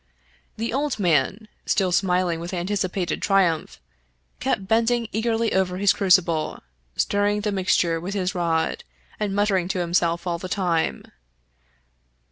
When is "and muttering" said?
9.19-9.67